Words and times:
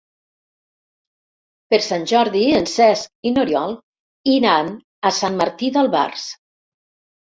Per 1.73 1.79
Sant 1.87 2.07
Jordi 2.13 2.41
en 2.61 2.65
Cesc 2.73 3.29
i 3.31 3.35
n'Oriol 3.35 3.77
iran 4.39 4.73
a 5.11 5.15
Sant 5.23 5.41
Martí 5.43 5.71
d'Albars. 5.77 6.27